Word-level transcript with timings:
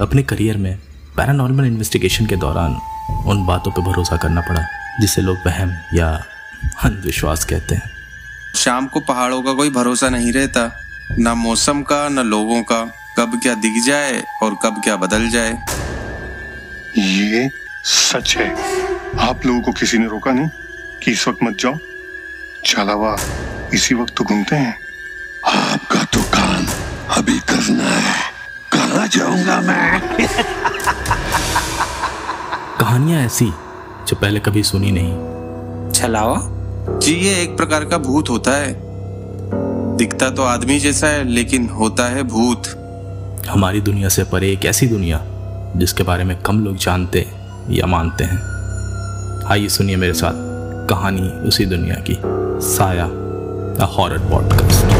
अपने 0.00 0.22
करियर 0.22 0.56
में 0.56 0.78
paranormal 1.16 1.64
investigation 1.64 2.26
के 2.26 2.36
दौरान 2.36 2.74
उन 3.26 3.46
बातों 3.46 3.72
पर 3.72 3.82
भरोसा 3.82 4.16
करना 4.16 4.40
पड़ा 4.40 4.62
जिसे 5.00 5.22
लोग 5.22 5.38
वहम 5.46 5.72
या 5.94 6.08
अंधविश्वास 6.84 7.44
कहते 7.44 7.74
हैं। 7.74 7.90
शाम 8.56 8.86
को 8.86 9.00
पहाड़ों 9.00 9.42
का 9.42 9.52
कोई 9.52 9.70
भरोसा 9.70 10.08
नहीं 10.08 10.32
रहता। 10.32 10.70
ना 11.18 11.34
मौसम 11.34 11.82
का 11.82 12.08
न 12.08 12.18
लोगों 12.18 12.62
का। 12.62 12.94
कब 13.18 13.40
क्या 13.42 13.54
दिख 13.54 13.82
जाए 13.82 14.22
और 14.42 14.56
कब 14.62 14.80
क्या 14.84 14.96
बदल 14.96 15.28
जाए। 15.28 15.58
ये 16.98 17.50
सच 17.84 18.36
है। 18.36 18.50
आप 19.18 19.46
लोगों 19.46 19.60
को 19.60 19.72
किसी 19.72 19.98
ने 19.98 20.06
रोका 20.06 20.32
नहीं 20.32 20.48
कि 21.02 21.10
इस 21.10 21.28
वक्त 21.28 21.38
मत 21.42 21.56
जाओ। 21.60 21.76
चलावा 22.66 23.16
इसी 23.74 23.94
वक्त 23.94 24.14
तो 24.16 24.24
घूमते 24.24 24.56
हैं। 24.56 24.78
आपका 25.46 26.04
तो 26.04 26.22
काम 26.22 26.66
अभी 27.10 27.38
करना 27.38 27.90
है। 27.90 28.27
जाऊँगा 29.08 29.60
मैं। 29.60 30.00
कहानियाँ 32.80 33.22
ऐसी 33.22 33.46
जो 34.08 34.16
पहले 34.16 34.40
कभी 34.40 34.62
सुनी 34.62 34.92
नहीं। 34.92 35.92
छलावा? 35.92 36.36
जी 36.98 37.14
ये 37.14 37.42
एक 37.42 37.56
प्रकार 37.56 37.84
का 37.84 37.98
भूत 37.98 38.30
होता 38.30 38.50
है। 38.50 38.74
दिखता 39.96 40.30
तो 40.30 40.42
आदमी 40.42 40.78
जैसा 40.78 41.06
है 41.06 41.24
लेकिन 41.24 41.68
होता 41.68 42.04
है 42.04 42.22
भूत। 42.22 42.62
हमारी 43.48 43.80
दुनिया 43.80 44.08
से 44.08 44.24
परे 44.24 44.52
एक 44.52 44.64
ऐसी 44.64 44.86
दुनिया 44.86 45.20
जिसके 45.76 46.02
बारे 46.02 46.24
में 46.24 46.36
कम 46.42 46.64
लोग 46.64 46.76
जानते 46.76 47.26
या 47.70 47.86
मानते 47.86 48.24
हैं। 48.24 48.38
आइए 49.46 49.68
सुनिए 49.68 49.96
मेरे 49.96 50.14
साथ 50.14 50.32
कहानी 50.88 51.28
उसी 51.48 51.66
दुनिया 51.66 51.94
की 51.94 52.18
साया 52.68 53.08
द 53.78 53.88
हॉरर 53.98 54.18
पॉडकास्ट। 54.18 54.97